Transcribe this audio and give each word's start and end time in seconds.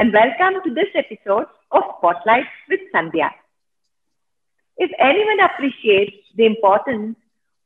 and 0.00 0.14
welcome 0.14 0.54
to 0.64 0.72
this 0.72 0.88
episode 0.94 1.44
of 1.72 1.82
Spotlight 1.98 2.46
with 2.70 2.80
Sandhya. 2.94 3.28
If 4.78 4.90
anyone 4.98 5.40
appreciates 5.40 6.16
the 6.36 6.46
importance 6.46 7.16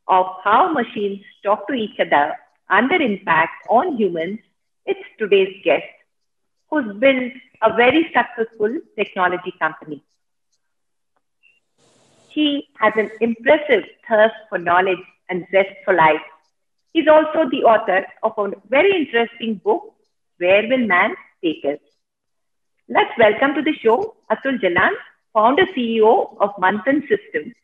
of 0.09 0.27
how 0.43 0.73
machines 0.73 1.21
talk 1.45 1.69
to 1.69 1.75
each 1.75 2.01
other 2.01 2.35
and 2.71 2.91
their 2.91 3.01
impact 3.01 3.69
on 3.71 3.97
humans, 3.97 4.41
it's 4.85 4.99
today's 5.17 5.62
guest, 5.62 5.87
who's 6.71 6.97
built 6.97 7.33
a 7.62 7.72
very 7.76 8.12
successful 8.12 8.80
technology 8.96 9.54
company. 9.60 10.03
He 12.26 12.66
has 12.80 12.94
an 12.96 13.10
impressive 13.21 13.85
thirst 14.08 14.35
for 14.48 14.58
knowledge 14.58 15.04
and 15.28 15.46
zest 15.53 15.71
for 15.85 15.94
life. 15.94 16.27
He's 16.92 17.06
also 17.06 17.48
the 17.48 17.62
author 17.62 18.05
of 18.24 18.32
a 18.38 18.51
very 18.69 18.92
interesting 18.92 19.60
book, 19.62 19.95
Where 20.38 20.66
Will 20.66 20.84
Man 20.84 21.15
Take 21.41 21.65
Us? 21.65 21.94
Let's 22.87 23.16
welcome 23.19 23.55
to 23.55 23.62
the 23.62 23.73
show 23.83 24.15
Atul 24.30 24.61
Jalan, 24.61 24.92
founder 25.33 25.65
CEO 25.75 26.37
of 26.38 26.51
Manthan 26.61 27.01
Systems. 27.09 27.55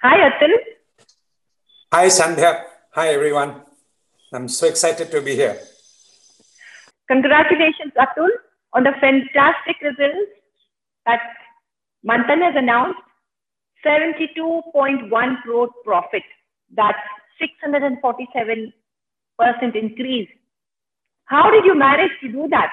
Hi, 0.00 0.30
Atul. 0.30 0.54
Hi, 1.92 2.06
Sandhya. 2.06 2.62
Hi, 2.92 3.08
everyone. 3.08 3.62
I'm 4.32 4.46
so 4.46 4.68
excited 4.68 5.10
to 5.10 5.20
be 5.22 5.34
here. 5.34 5.58
Congratulations, 7.08 7.92
Atul, 7.98 8.28
on 8.74 8.84
the 8.84 8.92
fantastic 9.00 9.74
results 9.82 10.30
that 11.04 11.20
Manthan 12.06 12.40
has 12.40 12.54
announced 12.54 13.00
72.1 13.84 15.42
crore 15.42 15.68
profit. 15.84 16.22
That's 16.76 16.96
647% 17.42 18.72
increase. 19.74 20.28
How 21.24 21.50
did 21.50 21.64
you 21.64 21.74
manage 21.74 22.12
to 22.20 22.28
do 22.30 22.46
that? 22.50 22.72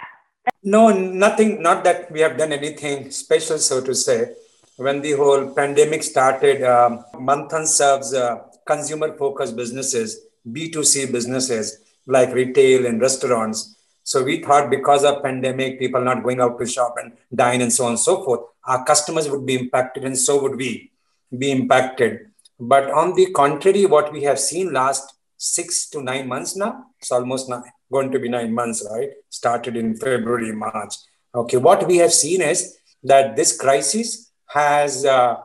No, 0.67 0.89
nothing, 0.89 1.61
not 1.61 1.83
that 1.83 2.11
we 2.11 2.21
have 2.21 2.39
done 2.39 2.51
anything 2.51 3.11
special, 3.11 3.59
so 3.59 3.81
to 3.81 3.93
say. 3.93 4.31
When 4.77 4.99
the 4.99 5.11
whole 5.11 5.53
pandemic 5.53 6.01
started, 6.01 6.63
um, 6.63 7.05
Manthan 7.13 7.67
serves 7.67 8.15
uh, 8.15 8.39
consumer 8.65 9.15
focused 9.15 9.55
businesses, 9.55 10.25
B2C 10.51 11.11
businesses 11.11 11.83
like 12.07 12.33
retail 12.33 12.87
and 12.87 12.99
restaurants. 12.99 13.77
So 14.01 14.23
we 14.23 14.41
thought 14.41 14.71
because 14.71 15.03
of 15.03 15.21
pandemic, 15.21 15.77
people 15.77 16.01
not 16.01 16.23
going 16.23 16.41
out 16.41 16.59
to 16.59 16.65
shop 16.65 16.95
and 16.97 17.13
dine 17.33 17.61
and 17.61 17.71
so 17.71 17.85
on 17.85 17.91
and 17.91 17.99
so 17.99 18.23
forth, 18.23 18.41
our 18.65 18.83
customers 18.85 19.29
would 19.29 19.45
be 19.45 19.53
impacted 19.53 20.03
and 20.03 20.17
so 20.17 20.41
would 20.41 20.55
we 20.55 20.91
be 21.37 21.51
impacted. 21.51 22.31
But 22.59 22.89
on 22.89 23.13
the 23.13 23.31
contrary, 23.33 23.85
what 23.85 24.11
we 24.11 24.23
have 24.23 24.39
seen 24.39 24.73
last 24.73 25.13
six 25.37 25.87
to 25.91 26.01
nine 26.01 26.27
months 26.27 26.55
now, 26.55 26.85
it's 26.99 27.11
almost 27.11 27.49
nine, 27.49 27.63
going 27.91 28.11
to 28.11 28.19
be 28.19 28.29
nine 28.29 28.53
months, 28.53 28.85
right? 28.91 29.09
Started 29.29 29.75
in 29.75 29.95
February, 29.95 30.51
March. 30.51 30.95
Okay, 31.33 31.57
what 31.57 31.87
we 31.87 31.97
have 31.97 32.13
seen 32.13 32.41
is 32.41 32.77
that 33.03 33.35
this 33.35 33.57
crisis 33.57 34.31
has 34.47 35.05
uh, 35.05 35.37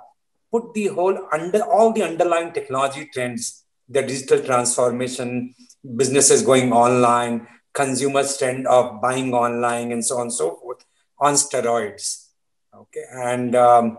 put 0.51 0.73
the 0.75 0.87
whole 0.87 1.29
under 1.33 1.63
all 1.63 1.93
the 1.93 2.03
underlying 2.03 2.53
technology 2.53 3.09
trends, 3.13 3.65
the 3.89 4.03
digital 4.03 4.41
transformation, 4.41 5.55
businesses 5.97 6.43
going 6.43 6.73
online, 6.73 7.47
consumers 7.73 8.37
trend 8.39 8.67
of 8.67 9.01
buying 9.01 9.33
online, 9.35 9.93
and 9.93 10.05
so 10.05 10.17
on 10.17 10.23
and 10.23 10.33
so 10.33 10.57
forth, 10.57 10.85
on 11.19 11.35
steroids. 11.35 12.29
Okay, 12.75 13.05
and 13.13 13.55
um, 13.57 13.99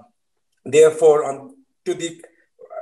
therefore, 0.65 1.25
on 1.25 1.55
to 1.85 1.93
the 1.93 2.21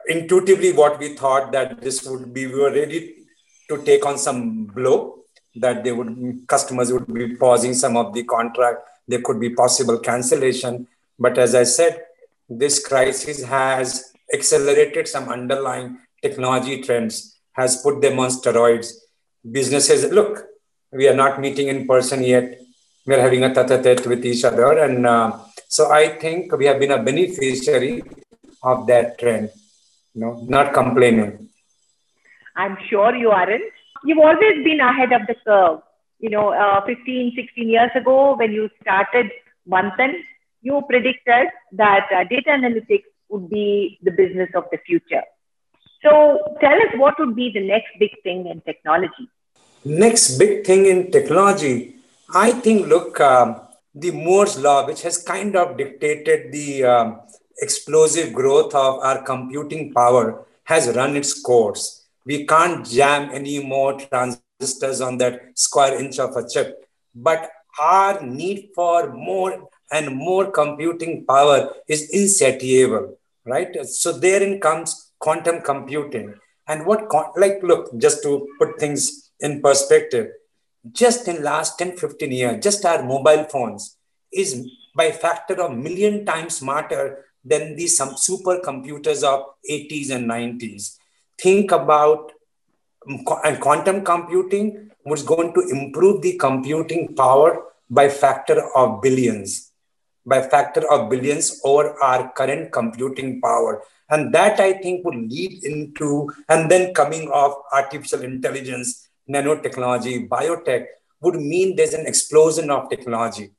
intuitively 0.07 0.73
what 0.73 0.99
we 0.99 1.15
thought 1.15 1.51
that 1.51 1.81
this 1.81 2.03
would 2.05 2.33
be 2.33 2.47
we 2.47 2.59
were 2.59 2.71
ready 2.71 3.25
to 3.69 3.83
take 3.83 4.05
on 4.05 4.17
some 4.17 4.65
blow 4.65 5.18
that 5.55 5.83
they 5.83 5.91
would 5.91 6.43
customers 6.47 6.91
would 6.91 7.11
be 7.13 7.35
pausing 7.35 7.73
some 7.73 7.97
of 7.97 8.13
the 8.13 8.23
contract. 8.23 8.79
There 9.07 9.21
could 9.21 9.39
be 9.39 9.49
possible 9.49 9.97
cancellation. 9.99 10.87
But 11.17 11.37
as 11.37 11.55
i 11.55 11.63
said 11.63 12.03
this 12.49 12.85
crisis 12.85 13.43
has 13.43 14.13
accelerated 14.33 15.07
some 15.07 15.29
underlying 15.29 15.99
technology 16.21 16.81
trends 16.81 17.39
has 17.53 17.81
put 17.81 18.01
them 18.01 18.19
on 18.19 18.29
steroids. 18.29 18.93
Businesses 19.51 20.11
look 20.11 20.45
we 20.91 21.07
are 21.07 21.15
not 21.15 21.39
meeting 21.39 21.67
in 21.67 21.87
person 21.87 22.23
yet. 22.23 22.59
We're 23.05 23.21
having 23.21 23.43
a 23.43 23.53
tete-a-tete 23.53 24.07
with 24.07 24.25
each 24.25 24.43
other. 24.43 24.77
And 24.77 25.05
uh, 25.05 25.39
so 25.67 25.91
i 25.91 26.07
think 26.07 26.55
we 26.57 26.65
have 26.65 26.79
been 26.79 26.91
a 26.91 27.03
beneficiary 27.03 28.03
of 28.63 28.87
that 28.87 29.17
trend 29.19 29.49
you 30.13 30.21
know 30.21 30.45
not 30.47 30.73
complaining. 30.73 31.49
I'm 32.55 32.77
sure 32.89 33.15
you 33.15 33.29
aren't 33.29 33.71
you've 34.03 34.19
always 34.19 34.63
been 34.63 34.79
ahead 34.79 35.11
of 35.11 35.27
the 35.27 35.35
curve. 35.45 35.81
You 36.19 36.29
know 36.29 36.53
uh, 36.53 36.85
15 36.85 37.33
16 37.35 37.69
years 37.69 37.91
ago 37.95 38.35
when 38.35 38.51
you 38.51 38.69
started 38.81 39.31
Manthan, 39.67 40.13
you 40.61 40.81
predicted 40.89 41.47
that 41.73 42.07
uh, 42.13 42.23
data 42.29 42.49
analytics 42.49 43.05
would 43.29 43.49
be 43.49 43.99
the 44.03 44.11
business 44.11 44.49
of 44.55 44.65
the 44.71 44.79
future. 44.85 45.23
So 46.03 46.55
tell 46.61 46.73
us 46.73 46.91
what 46.95 47.15
would 47.19 47.35
be 47.35 47.51
the 47.53 47.65
next 47.65 47.91
big 47.99 48.11
thing 48.23 48.47
in 48.47 48.61
technology? 48.61 49.29
Next 49.85 50.37
big 50.37 50.65
thing 50.65 50.85
in 50.85 51.11
technology 51.11 51.95
i 52.33 52.51
think 52.51 52.87
look 52.87 53.19
um, 53.19 53.61
the 53.95 54.11
moore's 54.11 54.57
law 54.59 54.85
which 54.85 55.01
has 55.01 55.17
kind 55.17 55.55
of 55.55 55.77
dictated 55.77 56.51
the 56.51 56.83
um, 56.83 57.21
explosive 57.61 58.33
growth 58.33 58.73
of 58.75 58.99
our 58.99 59.23
computing 59.23 59.91
power 59.93 60.45
has 60.63 60.95
run 60.95 61.15
its 61.17 61.41
course. 61.41 61.98
We 62.25 62.45
can't 62.45 62.85
jam 62.85 63.29
any 63.31 63.63
more 63.63 63.99
transistors 63.99 65.01
on 65.01 65.17
that 65.19 65.57
square 65.57 65.99
inch 65.99 66.19
of 66.19 66.35
a 66.35 66.47
chip. 66.47 66.85
But 67.15 67.49
our 67.79 68.21
need 68.21 68.69
for 68.75 69.13
more 69.13 69.69
and 69.91 70.15
more 70.15 70.51
computing 70.51 71.25
power 71.25 71.73
is 71.87 72.09
insatiable, 72.11 73.17
right? 73.45 73.85
So 73.85 74.11
therein 74.11 74.59
comes 74.59 75.11
quantum 75.19 75.61
computing. 75.61 76.35
And 76.67 76.85
what, 76.85 77.09
like, 77.35 77.63
look, 77.63 77.97
just 77.97 78.21
to 78.23 78.47
put 78.59 78.79
things 78.79 79.31
in 79.39 79.61
perspective, 79.61 80.27
just 80.91 81.27
in 81.27 81.43
last 81.43 81.79
10, 81.79 81.97
15 81.97 82.31
years, 82.31 82.63
just 82.63 82.85
our 82.85 83.01
mobile 83.03 83.45
phones 83.45 83.97
is 84.31 84.67
by 84.95 85.11
factor 85.11 85.61
of 85.61 85.75
million 85.75 86.25
times 86.25 86.57
smarter 86.57 87.25
than 87.43 87.75
the 87.75 87.87
some 87.87 88.09
supercomputers 88.09 89.23
of 89.23 89.45
80s 89.69 90.11
and 90.11 90.29
90s. 90.29 90.98
Think 91.41 91.71
about 91.71 92.33
and 93.07 93.59
quantum 93.59 94.03
computing 94.03 94.91
was 95.05 95.23
going 95.23 95.53
to 95.53 95.61
improve 95.69 96.21
the 96.21 96.37
computing 96.37 97.15
power 97.15 97.63
by 97.89 98.09
factor 98.09 98.61
of 98.75 99.01
billions, 99.01 99.71
by 100.25 100.41
factor 100.41 100.89
of 100.91 101.09
billions 101.09 101.59
over 101.63 101.95
our 102.03 102.31
current 102.33 102.71
computing 102.71 103.41
power. 103.41 103.81
And 104.09 104.33
that 104.33 104.59
I 104.59 104.73
think 104.73 105.05
would 105.05 105.15
lead 105.15 105.63
into, 105.63 106.31
and 106.49 106.69
then 106.69 106.93
coming 106.93 107.29
of 107.31 107.53
artificial 107.71 108.21
intelligence, 108.21 109.07
nanotechnology, 109.29 110.27
biotech 110.27 110.85
would 111.21 111.35
mean 111.35 111.75
there's 111.75 111.93
an 111.93 112.05
explosion 112.05 112.69
of 112.69 112.89
technology 112.89 113.51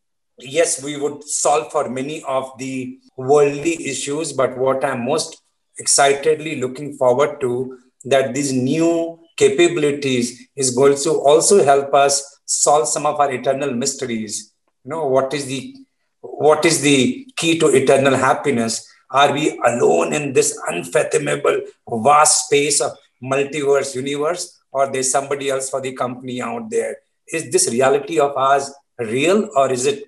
yes, 0.43 0.83
we 0.83 0.97
would 0.97 1.25
solve 1.25 1.71
for 1.73 1.89
many 1.89 2.23
of 2.25 2.53
the 2.59 2.99
worldly 3.17 3.87
issues, 3.87 4.33
but 4.33 4.57
what 4.57 4.85
I'm 4.85 5.05
most 5.05 5.40
excitedly 5.81 6.55
looking 6.65 6.93
forward 7.01 7.41
to 7.41 7.79
that 8.05 8.35
these 8.35 8.53
new 8.53 9.19
capabilities 9.37 10.49
is 10.57 10.77
going 10.81 10.97
to 10.97 11.13
also 11.31 11.65
help 11.65 11.95
us 11.95 12.15
solve 12.45 12.87
some 12.89 13.07
of 13.07 13.19
our 13.21 13.33
eternal 13.33 13.73
mysteries. 13.73 14.53
You 14.85 14.91
know, 14.91 15.07
what 15.07 15.35
is 15.35 15.47
the 15.47 15.77
what 16.23 16.65
is 16.71 16.83
the 16.83 17.27
key 17.37 17.59
to 17.59 17.69
eternal 17.69 18.17
happiness? 18.17 18.87
Are 19.11 19.33
we 19.33 19.59
alone 19.65 20.13
in 20.13 20.33
this 20.33 20.57
unfathomable 20.69 21.61
vast 21.89 22.47
space 22.47 22.81
of 22.81 22.93
multiverse 23.23 23.95
universe, 23.95 24.61
or 24.71 24.91
there's 24.93 25.11
somebody 25.11 25.49
else 25.51 25.71
for 25.71 25.81
the 25.81 25.93
company 25.93 26.41
out 26.43 26.71
there? 26.71 26.97
Is 27.27 27.51
this 27.51 27.71
reality 27.71 28.21
of 28.21 28.37
ours 28.37 28.71
real, 28.99 29.49
or 29.57 29.72
is 29.72 29.87
it 29.87 30.04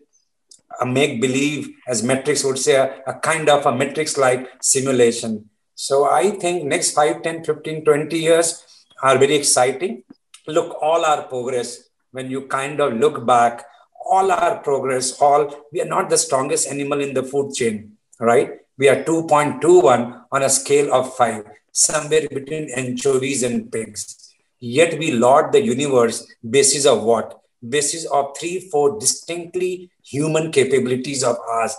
a 0.80 0.86
make 0.86 1.20
believe, 1.20 1.70
as 1.86 2.02
Matrix 2.02 2.44
would 2.44 2.58
say, 2.58 2.74
a, 2.74 3.02
a 3.06 3.14
kind 3.14 3.48
of 3.48 3.66
a 3.66 3.74
Matrix 3.74 4.16
like 4.16 4.48
simulation. 4.60 5.48
So 5.86 6.04
I 6.08 6.30
think 6.30 6.62
next 6.62 6.92
5, 6.92 7.22
10, 7.22 7.42
15, 7.42 7.84
20 7.84 8.16
years 8.16 8.64
are 9.02 9.18
very 9.18 9.34
exciting. 9.34 10.04
Look, 10.46 10.76
all 10.80 11.04
our 11.04 11.22
progress, 11.24 11.88
when 12.12 12.30
you 12.30 12.42
kind 12.46 12.78
of 12.80 12.92
look 12.92 13.26
back, 13.26 13.64
all 14.06 14.30
our 14.30 14.58
progress, 14.58 15.20
all 15.20 15.66
we 15.72 15.82
are 15.82 15.92
not 15.96 16.08
the 16.08 16.16
strongest 16.16 16.68
animal 16.68 17.00
in 17.00 17.14
the 17.14 17.24
food 17.24 17.52
chain, 17.52 17.96
right? 18.20 18.60
We 18.78 18.88
are 18.90 19.02
2.21 19.02 20.22
on 20.30 20.42
a 20.44 20.48
scale 20.48 20.94
of 20.94 21.16
five, 21.16 21.46
somewhere 21.72 22.28
between 22.28 22.70
anchovies 22.76 23.42
and 23.42 23.72
pigs. 23.72 24.32
Yet 24.60 24.96
we 25.00 25.10
lord 25.10 25.50
the 25.50 25.64
universe 25.64 26.24
basis 26.48 26.86
of 26.86 27.02
what? 27.02 27.40
Basis 27.68 28.04
of 28.04 28.36
three, 28.38 28.60
four 28.70 29.00
distinctly 29.00 29.90
human 30.04 30.52
capabilities 30.52 31.24
of 31.24 31.38
ours. 31.40 31.74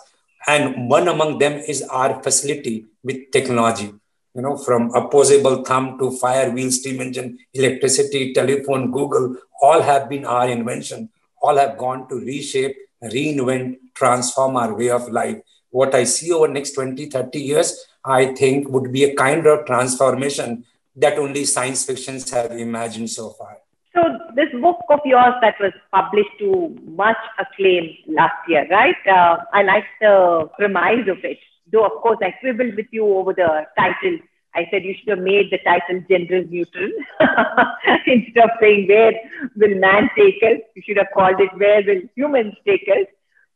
And 0.48 0.90
one 0.90 1.08
among 1.08 1.38
them 1.38 1.54
is 1.54 1.84
our 1.84 2.22
facility 2.22 2.86
with 3.04 3.32
technology. 3.32 3.94
You 4.36 4.42
know, 4.42 4.58
from 4.58 4.94
opposable 4.96 5.64
thumb 5.64 5.98
to 6.00 6.12
fire 6.18 6.50
wheel, 6.52 6.72
steam 6.72 7.02
engine, 7.02 7.38
electricity, 7.54 8.34
telephone, 8.34 8.92
Google, 8.92 9.38
all 9.62 9.82
have 9.82 10.10
been 10.10 10.26
our 10.26 10.50
invention. 10.50 11.10
All 11.42 11.58
have 11.58 11.78
gone 11.78 12.10
to 12.10 12.16
reshape 12.16 12.76
reinvent, 13.04 13.78
transform 13.94 14.56
our 14.56 14.74
way 14.74 14.90
of 14.90 15.10
life. 15.10 15.38
What 15.70 15.96
I 15.96 16.04
see 16.04 16.32
over 16.32 16.48
next 16.48 16.72
20, 16.72 17.08
30 17.08 17.40
years, 17.40 17.86
I 18.06 18.34
think 18.34 18.70
would 18.70 18.92
be 18.92 19.04
a 19.06 19.16
kind 19.16 19.46
of 19.48 19.66
transformation 19.66 20.66
that 20.96 21.18
only 21.18 21.46
science 21.46 21.86
fictions 21.86 22.30
have 22.32 22.52
imagined 22.52 23.10
so 23.10 23.32
far. 23.32 23.58
So 23.96 24.02
this 24.36 24.50
book 24.60 24.80
of 24.90 25.00
yours 25.06 25.36
that 25.42 25.56
was 25.60 25.72
published 25.92 26.36
to 26.40 26.76
much 26.84 27.18
acclaim 27.38 27.96
last 28.08 28.48
year, 28.48 28.68
right? 28.70 28.96
Uh, 29.08 29.38
I 29.54 29.62
like 29.62 29.86
the 30.02 30.50
premise 30.58 31.08
of 31.10 31.24
it. 31.24 31.38
Though 31.72 31.86
of 31.86 32.02
course 32.02 32.18
I 32.22 32.32
quibbled 32.42 32.76
with 32.76 32.88
you 32.92 33.06
over 33.06 33.34
the 33.34 33.66
title. 33.78 34.18
I 34.56 34.68
said 34.70 34.84
you 34.84 34.96
should 34.98 35.10
have 35.10 35.20
made 35.20 35.52
the 35.52 35.60
title 35.60 36.04
gender 36.10 36.44
neutral 36.44 36.90
instead 38.08 38.44
of 38.44 38.50
saying 38.60 38.88
where 38.88 39.14
will 39.56 39.76
man 39.80 40.10
take 40.18 40.42
us. 40.44 40.62
You 40.76 40.82
should 40.86 40.98
have 40.98 41.14
called 41.14 41.40
it 41.40 41.50
where 41.58 41.84
will 41.86 42.02
humans 42.16 42.54
take 42.66 42.88
us. 42.90 43.08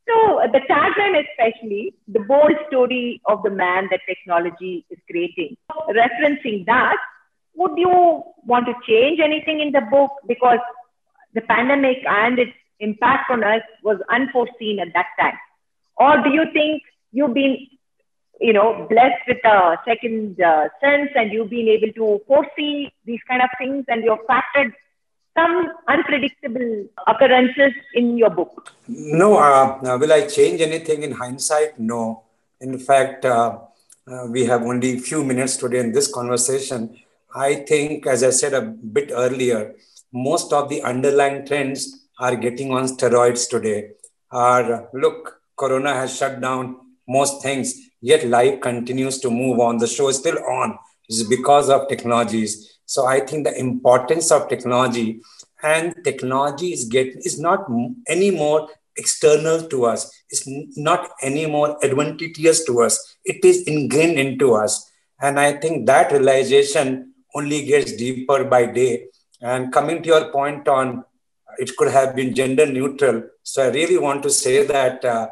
So 0.07 0.41
the 0.53 0.61
tagline 0.69 1.21
especially, 1.27 1.93
the 2.07 2.21
bold 2.21 2.53
story 2.67 3.21
of 3.25 3.43
the 3.43 3.49
man 3.49 3.89
that 3.91 4.01
technology 4.07 4.85
is 4.89 4.97
creating. 5.09 5.57
Referencing 5.89 6.65
that, 6.65 6.97
would 7.57 7.77
you 7.77 8.24
want 8.45 8.68
to 8.68 8.74
change 8.88 9.19
anything 9.19 9.59
in 9.59 9.71
the 9.71 9.81
book? 9.81 10.12
Because 10.27 10.59
the 11.33 11.42
pandemic 11.42 11.98
and 12.07 12.39
its 12.39 12.51
impact 12.80 13.31
on 13.31 13.44
us 13.44 13.62
was 13.83 14.00
unforeseen 14.09 14.80
at 14.80 14.94
that 14.94 15.07
time. 15.19 15.38
Or 15.98 16.24
do 16.24 16.30
you 16.30 16.45
think 16.54 16.83
you've 17.12 17.33
been 17.33 17.57
you 18.39 18.54
know 18.54 18.86
blessed 18.89 19.24
with 19.27 19.44
a 19.45 19.77
second 19.86 20.39
uh, 20.39 20.69
sense 20.80 21.09
and 21.15 21.33
you've 21.33 21.50
been 21.50 21.68
able 21.68 21.92
to 21.94 22.21
foresee 22.27 22.94
these 23.06 23.19
kind 23.27 23.42
of 23.42 23.50
things 23.57 23.86
and 23.88 24.04
you've 24.04 24.25
factored 24.30 24.71
some 25.36 25.71
unpredictable 25.88 26.86
occurrences 27.07 27.74
in 27.95 28.18
your 28.18 28.30
book? 28.30 28.74
No 28.88 29.38
uh, 29.38 29.98
will 29.98 30.13
i 30.13 30.27
change 30.27 30.62
anything 30.62 31.01
in 31.04 31.12
hindsight? 31.12 31.80
No. 31.80 32.24
In 32.62 32.77
fact 32.77 33.25
uh, 33.25 33.59
uh 34.07 34.27
we 34.30 34.45
have 34.45 34.62
only 34.62 35.00
few 35.00 35.24
minutes 35.24 35.57
today 35.57 35.80
in 35.80 35.92
this 35.92 36.13
conversation 36.13 36.95
I 37.37 37.53
think, 37.69 38.07
as 38.07 38.23
I 38.23 38.31
said 38.31 38.53
a 38.55 38.61
bit 38.61 39.11
earlier, 39.13 39.75
most 40.11 40.51
of 40.53 40.69
the 40.69 40.81
underlying 40.81 41.45
trends 41.45 42.07
are 42.19 42.35
getting 42.35 42.71
on 42.71 42.85
steroids 42.85 43.47
today. 43.47 43.91
Are 44.31 44.89
look, 44.93 45.39
Corona 45.55 45.93
has 45.93 46.17
shut 46.17 46.41
down 46.41 46.77
most 47.07 47.43
things, 47.43 47.75
yet 48.01 48.27
life 48.27 48.59
continues 48.61 49.19
to 49.19 49.29
move 49.29 49.59
on. 49.59 49.77
The 49.77 49.87
show 49.87 50.09
is 50.09 50.17
still 50.17 50.39
on. 50.45 50.77
It's 51.07 51.23
because 51.23 51.69
of 51.69 51.87
technologies. 51.87 52.79
So 52.85 53.05
I 53.05 53.19
think 53.19 53.45
the 53.45 53.57
importance 53.57 54.31
of 54.31 54.49
technology 54.49 55.21
and 55.61 55.95
technology 56.03 56.73
is 56.73 56.85
get 56.85 57.07
is 57.17 57.39
not 57.39 57.67
any 58.07 58.31
more 58.31 58.67
external 58.97 59.61
to 59.67 59.85
us. 59.85 60.11
It's 60.29 60.43
not 60.77 61.11
any 61.21 61.45
more 61.45 61.77
advantageous 61.85 62.65
to 62.65 62.81
us. 62.81 63.17
It 63.25 63.45
is 63.45 63.63
ingrained 63.67 64.17
into 64.17 64.55
us. 64.55 64.89
And 65.21 65.39
I 65.39 65.53
think 65.53 65.85
that 65.85 66.11
realization 66.11 67.13
only 67.37 67.65
gets 67.65 67.93
deeper 67.93 68.43
by 68.43 68.65
day. 68.65 69.07
And 69.41 69.71
coming 69.71 70.01
to 70.03 70.09
your 70.13 70.25
point 70.31 70.67
on 70.67 71.03
it 71.57 71.75
could 71.75 71.91
have 71.91 72.15
been 72.15 72.33
gender 72.33 72.65
neutral. 72.65 73.23
So 73.43 73.63
I 73.63 73.69
really 73.69 73.97
want 73.97 74.23
to 74.23 74.29
say 74.29 74.65
that 74.65 75.03
uh, 75.03 75.27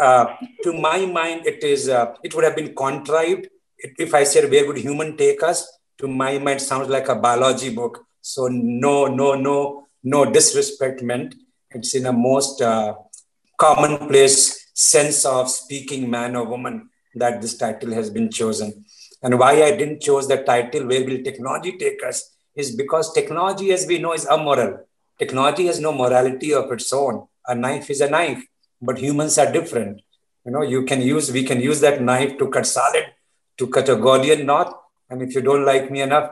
uh, 0.00 0.36
to 0.64 0.72
my 0.72 1.04
mind, 1.06 1.46
it 1.46 1.62
is 1.62 1.88
uh, 1.88 2.14
it 2.22 2.34
would 2.34 2.44
have 2.44 2.56
been 2.56 2.74
contrived 2.74 3.48
if 3.78 4.14
I 4.14 4.24
said 4.24 4.50
where 4.50 4.66
would 4.66 4.78
human 4.78 5.16
take 5.16 5.42
us. 5.42 5.66
To 5.98 6.08
my 6.08 6.38
mind, 6.38 6.60
sounds 6.60 6.88
like 6.88 7.08
a 7.08 7.14
biology 7.14 7.74
book. 7.74 8.04
So 8.20 8.48
no, 8.48 9.06
no, 9.06 9.34
no, 9.34 9.86
no 10.04 10.30
disrespect 10.30 11.02
meant. 11.02 11.34
It's 11.70 11.94
in 11.94 12.06
a 12.06 12.12
most 12.12 12.60
uh, 12.60 12.94
commonplace 13.56 14.70
sense 14.74 15.24
of 15.24 15.48
speaking 15.50 16.10
man 16.10 16.36
or 16.36 16.44
woman 16.44 16.90
that 17.14 17.40
this 17.40 17.56
title 17.56 17.92
has 17.92 18.10
been 18.10 18.30
chosen. 18.30 18.84
And 19.22 19.38
why 19.38 19.62
I 19.62 19.76
didn't 19.76 20.02
choose 20.02 20.28
the 20.28 20.38
title, 20.42 20.86
Where 20.86 21.04
Will 21.04 21.22
Technology 21.22 21.76
Take 21.78 22.04
Us, 22.04 22.36
is 22.54 22.74
because 22.74 23.12
technology, 23.12 23.72
as 23.72 23.86
we 23.86 23.98
know, 23.98 24.12
is 24.12 24.26
amoral. 24.26 24.80
Technology 25.18 25.66
has 25.66 25.80
no 25.80 25.92
morality 25.92 26.52
of 26.52 26.70
its 26.72 26.92
own. 26.92 27.26
A 27.46 27.54
knife 27.54 27.90
is 27.90 28.00
a 28.00 28.10
knife, 28.10 28.44
but 28.80 28.98
humans 28.98 29.38
are 29.38 29.50
different. 29.50 30.00
You 30.44 30.52
know, 30.52 30.62
you 30.62 30.84
can 30.84 31.00
use, 31.00 31.32
we 31.32 31.44
can 31.44 31.60
use 31.60 31.80
that 31.80 32.02
knife 32.02 32.38
to 32.38 32.48
cut 32.48 32.66
salad, 32.66 33.06
to 33.58 33.66
cut 33.66 33.88
a 33.88 33.96
Gordian 33.96 34.46
knot. 34.46 34.78
And 35.10 35.22
if 35.22 35.34
you 35.34 35.40
don't 35.40 35.64
like 35.64 35.90
me 35.90 36.02
enough, 36.02 36.30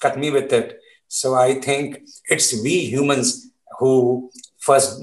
cut 0.00 0.18
me 0.18 0.30
with 0.30 0.52
it. 0.52 0.78
So 1.08 1.34
I 1.34 1.60
think 1.60 2.00
it's 2.28 2.62
we 2.62 2.86
humans 2.86 3.50
who 3.78 4.30
first 4.58 5.02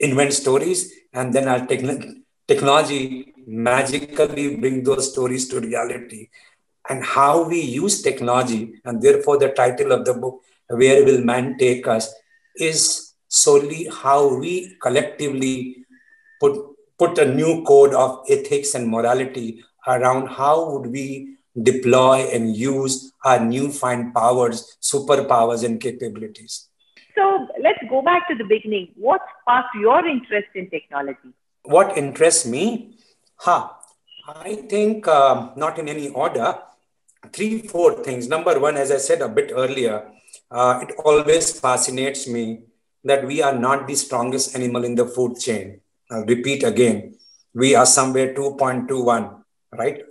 invent 0.00 0.32
stories 0.32 0.92
and 1.12 1.32
then 1.32 1.48
our 1.48 1.60
techn- 1.60 2.17
technology 2.48 3.34
magically 3.46 4.56
bring 4.56 4.82
those 4.82 5.12
stories 5.12 5.48
to 5.48 5.60
reality. 5.60 6.28
And 6.88 7.04
how 7.04 7.46
we 7.46 7.60
use 7.60 8.02
technology 8.02 8.80
and 8.84 9.02
therefore 9.02 9.38
the 9.38 9.50
title 9.50 9.92
of 9.92 10.06
the 10.06 10.14
book 10.14 10.42
where 10.68 11.04
will 11.04 11.22
man 11.22 11.58
take 11.58 11.86
us 11.86 12.12
is 12.56 13.14
solely 13.28 13.88
how 13.92 14.38
we 14.38 14.76
collectively 14.82 15.84
put 16.40 16.56
put 16.98 17.18
a 17.18 17.26
new 17.32 17.62
code 17.64 17.94
of 17.94 18.24
ethics 18.28 18.74
and 18.74 18.88
morality 18.88 19.62
around 19.86 20.28
how 20.28 20.70
would 20.70 20.90
we 20.90 21.36
deploy 21.62 22.26
and 22.32 22.56
use 22.56 23.12
our 23.24 23.38
newfound 23.38 24.14
powers 24.14 24.76
superpowers 24.80 25.64
and 25.64 25.80
capabilities. 25.80 26.68
So 27.14 27.46
let's 27.60 27.78
go 27.90 28.02
back 28.02 28.28
to 28.28 28.34
the 28.34 28.44
beginning. 28.44 28.92
What 28.96 29.20
sparked 29.42 29.74
your 29.74 30.06
interest 30.06 30.48
in 30.54 30.70
technology 30.70 31.34
what 31.64 31.96
interests 31.96 32.46
me 32.46 32.98
Ha, 33.40 33.78
I 34.26 34.56
think 34.68 35.06
um, 35.06 35.52
not 35.56 35.78
in 35.78 35.88
any 35.88 36.08
order. 36.08 36.58
Three, 37.32 37.62
four 37.62 38.02
things. 38.02 38.28
Number 38.28 38.58
one, 38.58 38.76
as 38.76 38.90
I 38.90 38.96
said 38.96 39.22
a 39.22 39.28
bit 39.28 39.52
earlier, 39.54 40.10
uh, 40.50 40.80
it 40.82 40.94
always 41.04 41.58
fascinates 41.58 42.26
me 42.26 42.62
that 43.04 43.24
we 43.24 43.42
are 43.42 43.54
not 43.54 43.86
the 43.86 43.94
strongest 43.94 44.56
animal 44.56 44.84
in 44.84 44.96
the 44.96 45.06
food 45.06 45.38
chain. 45.38 45.80
I'll 46.10 46.24
repeat 46.24 46.64
again. 46.64 47.16
We 47.54 47.76
are 47.76 47.86
somewhere 47.86 48.34
2.21, 48.34 49.36
right? 49.72 50.02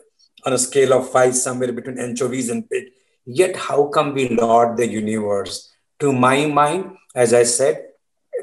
On 0.46 0.54
a 0.54 0.58
scale 0.58 0.94
of 0.94 1.12
five, 1.12 1.36
somewhere 1.36 1.74
between 1.74 2.00
anchovies 2.00 2.50
and 2.50 2.70
pig. 2.70 2.92
Yet, 3.26 3.58
how 3.58 3.88
come 3.88 4.14
we 4.14 4.30
lord 4.30 4.78
the 4.78 4.88
universe? 4.88 5.70
To 6.00 6.14
my 6.14 6.46
mind, 6.46 6.96
as 7.14 7.34
I 7.34 7.44
said, 7.44 7.90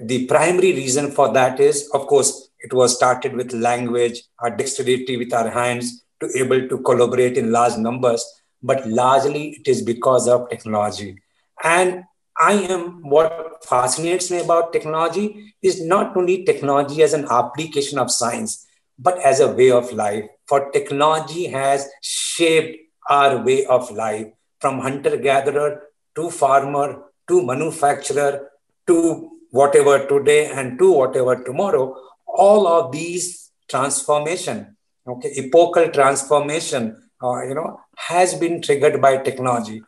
the 0.03 0.27
primary 0.27 0.73
reason 0.73 1.11
for 1.11 1.33
that 1.33 1.59
is, 1.59 1.89
of 1.95 2.07
course, 2.07 2.44
it 2.65 2.73
was 2.73 2.97
started 2.97 3.35
with 3.35 3.53
language, 3.53 4.23
our 4.39 4.51
dexterity 4.51 5.17
with 5.19 5.33
our 5.35 5.51
hands 5.51 6.05
to 6.21 6.31
able 6.35 6.67
to 6.69 6.79
collaborate 6.79 7.37
in 7.37 7.53
large 7.53 7.77
numbers, 7.77 8.25
but 8.63 8.87
largely 8.89 9.51
it 9.51 9.69
is 9.69 9.83
because 9.83 10.27
of 10.27 10.49
technology. 10.49 11.19
And 11.63 12.05
I 12.39 12.55
am 12.55 13.09
what 13.09 13.65
fascinates 13.65 14.31
me 14.31 14.41
about 14.41 14.73
technology 14.73 15.55
is 15.63 15.83
not 15.85 16.17
only 16.17 16.45
technology 16.45 17.03
as 17.03 17.13
an 17.13 17.27
application 17.31 17.99
of 17.99 18.11
science, 18.11 18.67
but 18.99 19.19
as 19.19 19.41
a 19.41 19.53
way 19.53 19.71
of 19.71 19.93
life. 19.93 20.25
For 20.49 20.71
technology 20.71 21.47
has 21.49 21.87
shaped 22.01 22.79
our 23.11 23.45
way 23.45 23.67
of 23.67 23.91
life 23.91 24.29
from 24.61 24.81
hunter 24.81 25.17
gatherer 25.17 25.83
to 26.17 26.31
farmer 26.31 27.03
to 27.29 27.45
manufacturer 27.45 28.49
to 28.87 29.31
whatever 29.51 30.07
today 30.07 30.51
and 30.51 30.79
to 30.79 30.91
whatever 30.93 31.37
tomorrow 31.45 31.95
all 32.35 32.67
of 32.67 32.93
these 32.93 33.51
transformation, 33.69 34.77
okay, 35.07 35.33
epochal 35.37 35.89
transformation, 35.89 36.97
uh, 37.23 37.43
you 37.43 37.55
know, 37.55 37.81
has 37.97 38.35
been 38.35 38.61
triggered 38.61 39.01
by 39.01 39.17
technology. 39.19 39.83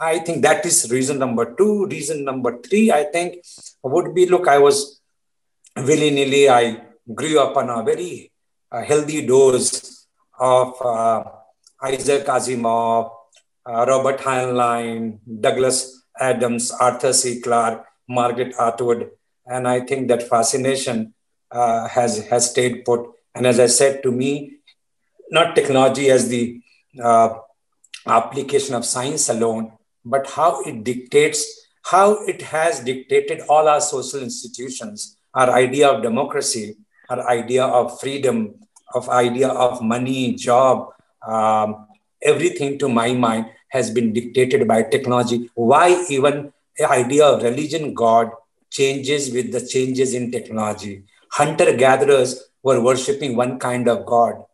I 0.00 0.18
think 0.20 0.42
that 0.42 0.64
is 0.64 0.90
reason 0.90 1.18
number 1.18 1.54
two. 1.54 1.86
Reason 1.86 2.24
number 2.24 2.60
three, 2.62 2.90
I 2.90 3.04
think, 3.04 3.44
would 3.82 4.14
be 4.14 4.26
look, 4.26 4.48
I 4.48 4.58
was 4.58 5.00
willy 5.76 6.10
nilly, 6.10 6.48
I 6.48 6.82
grew 7.14 7.38
up 7.38 7.56
on 7.56 7.68
a 7.68 7.82
very 7.82 8.32
uh, 8.70 8.82
healthy 8.82 9.26
dose 9.26 10.06
of 10.38 10.74
uh, 10.82 11.24
Isaac 11.82 12.26
Asimov, 12.26 13.10
uh, 13.66 13.84
Robert 13.86 14.18
Heinlein, 14.20 15.18
Douglas 15.40 16.04
Adams, 16.18 16.70
Arthur 16.70 17.12
C. 17.12 17.40
Clarke, 17.40 17.84
Margaret 18.08 18.54
Atwood. 18.58 19.10
And 19.46 19.68
I 19.68 19.80
think 19.80 20.08
that 20.08 20.28
fascination 20.28 21.14
uh, 21.52 21.88
has 21.88 22.26
has 22.26 22.50
stayed 22.50 22.84
put. 22.84 23.08
And 23.34 23.46
as 23.46 23.60
I 23.60 23.66
said, 23.66 24.02
to 24.02 24.10
me, 24.10 24.58
not 25.30 25.54
technology 25.54 26.10
as 26.10 26.28
the 26.28 26.60
uh, 27.02 27.38
application 28.06 28.74
of 28.74 28.84
science 28.84 29.28
alone, 29.28 29.72
but 30.04 30.26
how 30.30 30.62
it 30.62 30.84
dictates, 30.84 31.68
how 31.84 32.24
it 32.26 32.42
has 32.42 32.80
dictated 32.80 33.40
all 33.48 33.68
our 33.68 33.80
social 33.80 34.20
institutions, 34.20 35.16
our 35.34 35.50
idea 35.50 35.88
of 35.88 36.02
democracy, 36.02 36.76
our 37.08 37.26
idea 37.28 37.64
of 37.64 37.98
freedom, 38.00 38.54
of 38.94 39.08
idea 39.08 39.48
of 39.48 39.82
money, 39.82 40.34
job, 40.34 40.92
um, 41.26 41.86
everything 42.20 42.78
to 42.78 42.88
my 42.88 43.12
mind 43.14 43.46
has 43.68 43.90
been 43.90 44.12
dictated 44.12 44.68
by 44.68 44.82
technology. 44.82 45.50
Why 45.54 46.04
even 46.10 46.52
the 46.76 46.90
idea 46.90 47.24
of 47.24 47.42
religion, 47.42 47.94
God 47.94 48.30
changes 48.70 49.32
with 49.32 49.52
the 49.52 49.64
changes 49.66 50.14
in 50.14 50.30
technology 50.30 51.04
Hunter 51.32 51.74
gatherers 51.74 52.44
were 52.62 52.80
worshipping 52.80 53.36
one 53.36 53.58
kind 53.58 53.88
of 53.88 54.04
God. 54.06 54.44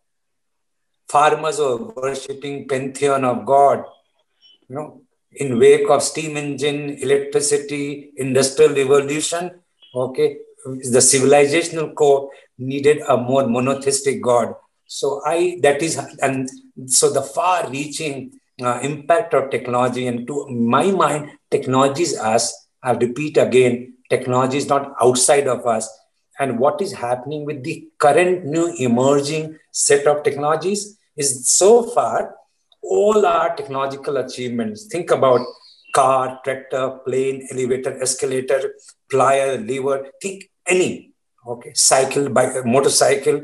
Farmers 1.09 1.59
were 1.59 1.77
worshipping 1.77 2.69
pantheon 2.69 3.25
of 3.25 3.45
God. 3.45 3.85
You 4.69 4.77
know, 4.77 5.03
in 5.33 5.59
wake 5.59 5.89
of 5.91 6.03
steam 6.03 6.37
engine, 6.37 6.91
electricity, 7.01 8.13
industrial 8.17 8.75
revolution, 8.75 9.51
okay, 9.95 10.39
the 10.65 10.99
civilizational 10.99 11.95
core 11.95 12.31
needed 12.59 13.01
a 13.09 13.17
more 13.17 13.47
monotheistic 13.47 14.23
God. 14.23 14.55
So 14.87 15.21
I 15.25 15.59
that 15.63 15.83
is 15.83 15.99
and 16.23 16.49
so 16.87 17.11
the 17.11 17.23
far-reaching 17.23 18.39
uh, 18.63 18.81
impact 18.83 19.35
of 19.35 19.51
technology 19.51 20.07
and 20.07 20.27
to 20.27 20.47
my 20.49 20.91
mind, 20.91 21.31
technology 21.51 22.03
is 22.03 22.19
us. 22.19 22.69
I 22.83 22.93
repeat 22.93 23.37
again, 23.37 23.95
technology 24.09 24.59
is 24.59 24.69
not 24.69 24.95
outside 25.01 25.47
of 25.49 25.67
us. 25.67 25.89
And 26.39 26.59
what 26.59 26.81
is 26.81 26.93
happening 26.93 27.45
with 27.45 27.65
the 27.65 27.89
current 27.99 28.45
new 28.45 28.73
emerging 28.79 29.59
set 29.73 30.07
of 30.07 30.23
technologies 30.23 30.99
is 31.17 31.49
so 31.49 31.83
far 31.83 32.35
all 32.83 33.27
our 33.27 33.57
technological 33.57 34.17
achievements. 34.19 34.87
Think 34.87 35.11
about 35.11 35.41
car, 35.95 36.41
tractor, 36.45 37.01
plane, 37.05 37.49
elevator, 37.51 38.01
escalator, 38.01 38.75
plier, 39.13 39.67
lever, 39.67 40.07
think 40.23 40.51
any, 40.67 41.13
okay, 41.47 41.73
cycle, 41.75 42.29
bike, 42.29 42.65
motorcycle, 42.65 43.43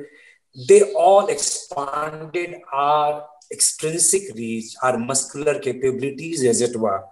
they 0.69 0.93
all 0.93 1.27
expanded 1.27 2.57
our 2.73 3.27
extrinsic 3.51 4.35
reach, 4.37 4.75
our 4.83 4.97
muscular 4.99 5.59
capabilities, 5.59 6.45
as 6.45 6.61
it 6.61 6.77
were. 6.77 7.03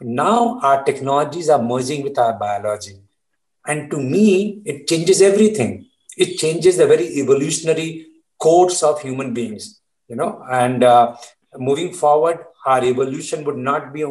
Now 0.00 0.58
our 0.60 0.82
technologies 0.82 1.48
are 1.48 1.62
merging 1.62 2.02
with 2.02 2.18
our 2.18 2.32
biology. 2.32 2.96
And 3.66 3.90
to 3.90 3.98
me, 3.98 4.62
it 4.64 4.86
changes 4.86 5.22
everything. 5.22 5.86
It 6.16 6.36
changes 6.38 6.76
the 6.76 6.86
very 6.86 7.06
evolutionary 7.20 8.06
course 8.38 8.82
of 8.82 9.00
human 9.00 9.32
beings, 9.34 9.80
you 10.08 10.16
know, 10.16 10.44
and 10.50 10.84
uh, 10.84 11.16
moving 11.56 11.92
forward, 11.92 12.38
our 12.66 12.84
evolution 12.84 13.44
would 13.44 13.56
not 13.56 13.92
be 13.92 14.04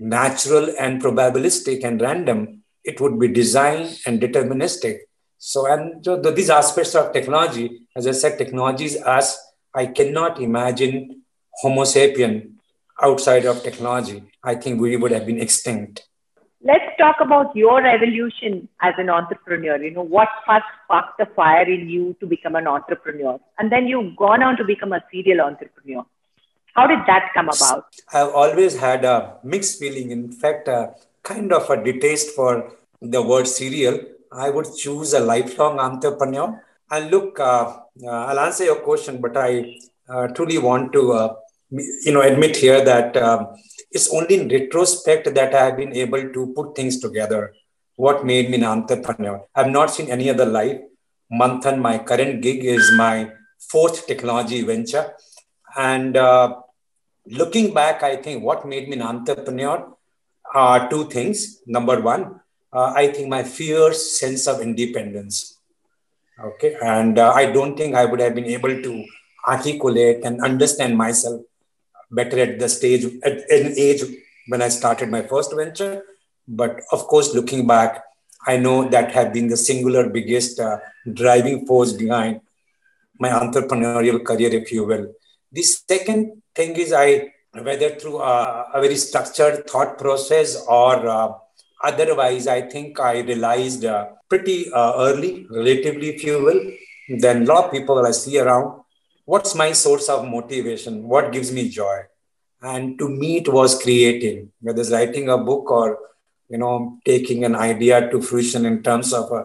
natural 0.00 0.74
and 0.78 1.02
probabilistic 1.02 1.84
and 1.84 2.00
random. 2.00 2.62
It 2.84 3.00
would 3.00 3.18
be 3.18 3.28
designed 3.28 4.00
and 4.06 4.20
deterministic. 4.20 5.00
So, 5.38 5.66
and 5.72 6.04
so 6.04 6.20
the, 6.20 6.30
these 6.32 6.50
aspects 6.50 6.94
of 6.94 7.12
technology, 7.12 7.86
as 7.96 8.06
I 8.06 8.12
said, 8.12 8.38
technologies 8.38 8.96
as 8.96 9.38
I 9.74 9.86
cannot 9.86 10.40
imagine 10.40 11.22
Homo 11.62 11.82
sapien 11.82 12.52
outside 13.02 13.44
of 13.44 13.62
technology. 13.62 14.22
I 14.42 14.54
think 14.54 14.80
we 14.80 14.96
would 14.96 15.12
have 15.12 15.26
been 15.26 15.40
extinct. 15.40 16.06
Let's 16.62 16.84
talk 16.98 17.16
about 17.20 17.56
your 17.56 17.86
evolution 17.86 18.68
as 18.82 18.92
an 18.98 19.08
entrepreneur. 19.08 19.82
You 19.82 19.92
know, 19.92 20.02
what 20.02 20.28
first 20.46 20.66
sparked 20.84 21.16
the 21.18 21.26
fire 21.34 21.62
in 21.62 21.88
you 21.88 22.14
to 22.20 22.26
become 22.26 22.54
an 22.54 22.66
entrepreneur? 22.66 23.40
And 23.58 23.72
then 23.72 23.86
you've 23.86 24.14
gone 24.16 24.42
on 24.42 24.58
to 24.58 24.64
become 24.64 24.92
a 24.92 25.02
serial 25.10 25.40
entrepreneur. 25.40 26.04
How 26.74 26.86
did 26.86 26.98
that 27.06 27.30
come 27.34 27.48
about? 27.48 27.86
I've 28.12 28.34
always 28.34 28.78
had 28.78 29.06
a 29.06 29.38
mixed 29.42 29.78
feeling. 29.78 30.10
In 30.10 30.30
fact, 30.30 30.68
a 30.68 30.94
kind 31.22 31.50
of 31.50 31.68
a 31.70 31.82
distaste 31.82 32.34
for 32.36 32.72
the 33.00 33.22
word 33.22 33.48
serial. 33.48 33.98
I 34.30 34.50
would 34.50 34.66
choose 34.76 35.14
a 35.14 35.20
lifelong 35.20 35.78
entrepreneur. 35.78 36.62
And 36.90 37.10
look, 37.10 37.40
uh, 37.40 37.78
uh, 38.04 38.06
I'll 38.06 38.40
answer 38.40 38.64
your 38.64 38.80
question, 38.80 39.20
but 39.20 39.34
I 39.34 39.76
uh, 40.08 40.28
truly 40.28 40.58
want 40.58 40.92
to, 40.92 41.12
uh, 41.12 41.34
you 41.70 42.12
know, 42.12 42.22
admit 42.22 42.56
here 42.56 42.84
that 42.84 43.16
um, 43.16 43.48
it's 43.90 44.12
only 44.12 44.40
in 44.40 44.48
retrospect 44.48 45.34
that 45.34 45.54
I 45.54 45.64
have 45.66 45.76
been 45.76 45.94
able 45.94 46.32
to 46.32 46.52
put 46.54 46.74
things 46.74 47.00
together. 47.00 47.54
What 47.96 48.24
made 48.24 48.50
me 48.50 48.56
an 48.56 48.64
entrepreneur? 48.64 49.42
I've 49.54 49.70
not 49.70 49.90
seen 49.90 50.10
any 50.10 50.30
other 50.30 50.46
life. 50.46 50.80
Manthan, 51.32 51.80
my 51.80 51.98
current 51.98 52.42
gig, 52.42 52.64
is 52.64 52.90
my 52.96 53.30
fourth 53.70 54.06
technology 54.06 54.62
venture 54.62 55.14
and 55.76 56.16
uh, 56.16 56.56
looking 57.26 57.72
back, 57.72 58.02
I 58.02 58.16
think 58.16 58.42
what 58.42 58.66
made 58.66 58.88
me 58.88 58.96
an 58.96 59.02
entrepreneur 59.02 59.94
are 60.54 60.90
two 60.90 61.08
things. 61.08 61.62
Number 61.66 62.00
one, 62.00 62.40
uh, 62.72 62.92
I 62.94 63.08
think 63.08 63.28
my 63.28 63.42
fierce 63.42 64.18
sense 64.18 64.46
of 64.46 64.60
independence. 64.60 65.58
Okay. 66.42 66.76
And 66.82 67.18
uh, 67.18 67.32
I 67.32 67.46
don't 67.46 67.76
think 67.76 67.94
I 67.94 68.04
would 68.04 68.20
have 68.20 68.34
been 68.34 68.46
able 68.46 68.82
to 68.82 69.04
articulate 69.46 70.24
and 70.24 70.42
understand 70.42 70.96
myself 70.96 71.42
better 72.10 72.38
at 72.38 72.58
the 72.58 72.68
stage, 72.68 73.04
at 73.22 73.50
an 73.50 73.74
age 73.76 74.02
when 74.48 74.62
I 74.62 74.68
started 74.68 75.10
my 75.10 75.22
first 75.22 75.54
venture. 75.54 76.02
But 76.48 76.80
of 76.92 77.06
course, 77.06 77.34
looking 77.34 77.66
back, 77.66 78.02
I 78.46 78.56
know 78.56 78.88
that 78.88 79.12
had 79.12 79.32
been 79.32 79.48
the 79.48 79.56
singular 79.56 80.08
biggest 80.08 80.58
uh, 80.58 80.78
driving 81.12 81.66
force 81.66 81.92
behind 81.92 82.40
my 83.18 83.28
entrepreneurial 83.28 84.24
career, 84.24 84.50
if 84.52 84.72
you 84.72 84.84
will. 84.84 85.12
The 85.52 85.62
second 85.62 86.42
thing 86.54 86.76
is 86.76 86.92
I, 86.92 87.32
whether 87.52 87.90
through 87.90 88.18
a, 88.18 88.66
a 88.74 88.80
very 88.80 88.96
structured 88.96 89.68
thought 89.68 89.98
process 89.98 90.64
or 90.66 91.06
uh, 91.06 91.32
otherwise, 91.84 92.46
I 92.46 92.62
think 92.62 92.98
I 92.98 93.20
realized 93.20 93.84
uh, 93.84 94.08
pretty 94.28 94.72
uh, 94.72 94.94
early, 94.96 95.46
relatively, 95.50 96.08
if 96.08 96.24
you 96.24 96.42
will, 96.42 96.60
than 97.18 97.42
a 97.42 97.44
lot 97.46 97.66
of 97.66 97.72
people 97.72 98.06
I 98.06 98.12
see 98.12 98.38
around. 98.38 98.79
What's 99.30 99.54
my 99.54 99.70
source 99.70 100.08
of 100.08 100.26
motivation? 100.26 101.06
What 101.06 101.30
gives 101.30 101.52
me 101.52 101.68
joy? 101.68 101.98
And 102.60 102.98
to 102.98 103.08
me, 103.08 103.36
it 103.36 103.48
was 103.48 103.80
creating, 103.80 104.50
whether 104.60 104.80
it's 104.80 104.90
writing 104.90 105.28
a 105.28 105.38
book 105.38 105.70
or 105.70 105.98
you 106.48 106.58
know 106.58 106.98
taking 107.04 107.44
an 107.44 107.54
idea 107.54 108.10
to 108.10 108.20
fruition 108.20 108.66
in 108.66 108.82
terms 108.82 109.12
of 109.12 109.30
a, 109.30 109.42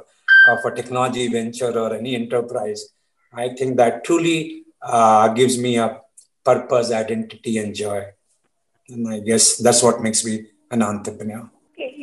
of 0.53 0.65
a 0.65 0.71
technology 0.75 1.27
venture 1.27 1.71
or 1.83 1.93
any 1.93 2.15
enterprise. 2.15 2.81
I 3.31 3.49
think 3.49 3.77
that 3.77 4.03
truly 4.03 4.63
uh, 4.81 5.27
gives 5.39 5.59
me 5.59 5.77
a 5.77 6.01
purpose, 6.43 6.91
identity, 6.91 7.59
and 7.59 7.75
joy. 7.75 8.05
And 8.89 9.07
I 9.07 9.19
guess 9.19 9.57
that's 9.57 9.83
what 9.83 10.01
makes 10.01 10.25
me 10.25 10.47
an 10.71 10.81
entrepreneur. 10.81 11.47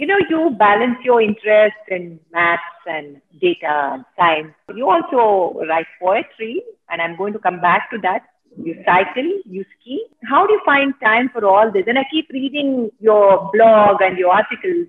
You 0.03 0.09
know, 0.09 0.19
you 0.29 0.57
balance 0.59 0.99
your 1.05 1.23
interest 1.23 1.83
in 1.89 2.19
maths 2.33 2.87
and 2.87 3.21
data 3.41 3.75
and 3.95 4.05
science. 4.19 4.53
You 4.75 4.89
also 4.91 5.61
write 5.69 5.87
poetry, 6.01 6.63
and 6.91 7.01
I'm 7.01 7.17
going 7.17 7.33
to 7.35 7.39
come 7.39 7.61
back 7.61 7.89
to 7.93 7.99
that. 8.03 8.23
You 8.67 8.75
cycle, 8.85 9.31
you 9.47 9.65
ski. 9.75 10.03
How 10.29 10.47
do 10.47 10.55
you 10.55 10.61
find 10.65 10.93
time 11.05 11.31
for 11.33 11.45
all 11.47 11.71
this? 11.71 11.85
And 11.87 11.99
I 11.99 12.05
keep 12.11 12.29
reading 12.33 12.91
your 13.01 13.51
blog 13.55 14.03
and 14.03 14.19
your 14.19 14.33
articles. 14.33 14.89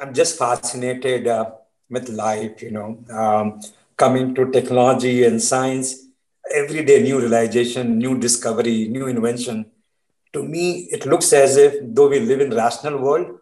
I'm 0.00 0.14
just 0.14 0.38
fascinated 0.38 1.26
uh, 1.26 1.50
with 1.90 2.08
life, 2.08 2.62
you 2.62 2.70
know, 2.70 2.98
um, 3.12 3.60
coming 3.96 4.34
to 4.36 4.50
technology 4.50 5.24
and 5.24 5.42
science 5.42 5.96
every 6.54 6.84
day 6.84 7.02
new 7.02 7.18
realization, 7.20 7.98
new 7.98 8.16
discovery, 8.18 8.88
new 8.88 9.08
invention. 9.08 9.66
To 10.34 10.44
me, 10.44 10.88
it 10.92 11.06
looks 11.06 11.32
as 11.32 11.56
if 11.56 11.74
though 11.82 12.08
we 12.08 12.20
live 12.20 12.40
in 12.40 12.54
rational 12.54 12.98
world, 12.98 13.38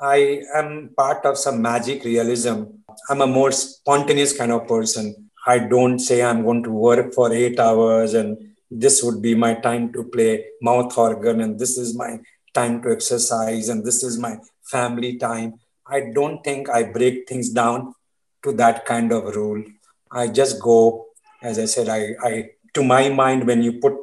I 0.00 0.42
am 0.54 0.90
part 0.96 1.24
of 1.24 1.38
some 1.38 1.62
magic 1.62 2.04
realism. 2.04 2.64
I'm 3.08 3.20
a 3.20 3.26
more 3.26 3.52
spontaneous 3.52 4.36
kind 4.36 4.52
of 4.52 4.66
person. 4.66 5.30
I 5.46 5.58
don't 5.58 5.98
say 5.98 6.22
I'm 6.22 6.42
going 6.42 6.62
to 6.64 6.70
work 6.70 7.14
for 7.14 7.32
eight 7.32 7.60
hours 7.60 8.14
and 8.14 8.54
this 8.70 9.02
would 9.02 9.22
be 9.22 9.34
my 9.34 9.54
time 9.54 9.92
to 9.92 10.04
play 10.04 10.46
mouth 10.60 10.96
organ 10.96 11.40
and 11.40 11.58
this 11.58 11.76
is 11.78 11.96
my 11.96 12.18
time 12.54 12.82
to 12.82 12.92
exercise 12.92 13.68
and 13.68 13.84
this 13.84 14.02
is 14.02 14.18
my 14.18 14.38
family 14.64 15.16
time. 15.16 15.60
I 15.86 16.10
don't 16.14 16.42
think 16.42 16.68
I 16.70 16.84
break 16.84 17.28
things 17.28 17.50
down 17.50 17.94
to 18.42 18.52
that 18.52 18.86
kind 18.86 19.12
of 19.12 19.36
rule. 19.36 19.62
I 20.10 20.28
just 20.28 20.60
go 20.60 21.08
as 21.44 21.58
I 21.58 21.66
said, 21.66 21.88
I, 21.88 22.14
I 22.22 22.50
to 22.72 22.82
my 22.82 23.08
mind, 23.10 23.46
when 23.46 23.62
you 23.62 23.74
put 23.74 23.94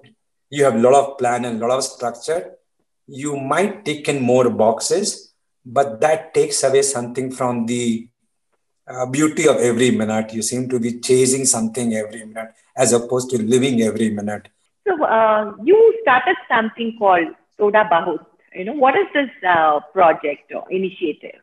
you 0.49 0.63
have 0.63 0.75
a 0.75 0.83
lot 0.85 0.93
of 0.93 1.17
plan 1.17 1.45
and 1.45 1.61
a 1.61 1.67
lot 1.67 1.77
of 1.77 1.83
structure, 1.83 2.55
you 3.07 3.35
might 3.35 3.83
tick 3.83 4.07
in 4.07 4.21
more 4.21 4.49
boxes, 4.49 5.30
but 5.65 6.01
that 6.01 6.33
takes 6.33 6.63
away 6.63 6.81
something 6.81 7.31
from 7.31 7.65
the 7.65 8.07
uh, 8.87 9.05
beauty 9.05 9.47
of 9.47 9.57
every 9.57 9.91
minute. 9.91 10.33
You 10.33 10.41
seem 10.41 10.69
to 10.69 10.79
be 10.79 10.99
chasing 10.99 11.45
something 11.45 11.93
every 11.93 12.25
minute 12.25 12.53
as 12.75 12.93
opposed 12.93 13.29
to 13.31 13.41
living 13.41 13.81
every 13.81 14.09
minute. 14.09 14.49
So 14.87 15.03
uh, 15.03 15.53
you 15.63 15.99
started 16.01 16.35
something 16.49 16.95
called 16.97 17.27
Thoda 17.59 17.89
Bahut. 17.89 18.25
You 18.55 18.65
know, 18.65 18.73
what 18.73 18.95
is 18.95 19.07
this 19.13 19.29
uh, 19.47 19.79
project 19.93 20.51
or 20.53 20.69
initiative? 20.71 21.39